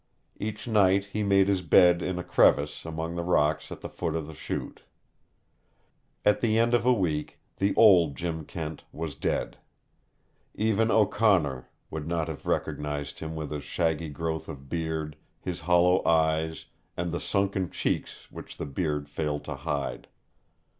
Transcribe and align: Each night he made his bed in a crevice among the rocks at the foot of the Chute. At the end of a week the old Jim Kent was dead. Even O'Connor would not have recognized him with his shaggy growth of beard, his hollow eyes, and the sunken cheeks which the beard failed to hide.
Each 0.39 0.67
night 0.67 1.05
he 1.13 1.21
made 1.21 1.47
his 1.47 1.61
bed 1.61 2.01
in 2.01 2.17
a 2.17 2.23
crevice 2.23 2.85
among 2.85 3.13
the 3.15 3.21
rocks 3.23 3.71
at 3.71 3.81
the 3.81 3.87
foot 3.87 4.15
of 4.15 4.25
the 4.25 4.33
Chute. 4.33 4.81
At 6.25 6.41
the 6.41 6.57
end 6.57 6.73
of 6.73 6.87
a 6.87 6.91
week 6.91 7.37
the 7.57 7.75
old 7.75 8.15
Jim 8.17 8.45
Kent 8.45 8.83
was 8.91 9.13
dead. 9.13 9.59
Even 10.55 10.89
O'Connor 10.89 11.69
would 11.91 12.07
not 12.07 12.27
have 12.29 12.47
recognized 12.47 13.19
him 13.19 13.35
with 13.35 13.51
his 13.51 13.63
shaggy 13.63 14.09
growth 14.09 14.47
of 14.49 14.67
beard, 14.69 15.17
his 15.39 15.59
hollow 15.59 16.03
eyes, 16.03 16.65
and 16.97 17.11
the 17.11 17.19
sunken 17.21 17.69
cheeks 17.69 18.25
which 18.31 18.57
the 18.57 18.65
beard 18.65 19.07
failed 19.07 19.43
to 19.43 19.53
hide. 19.53 20.07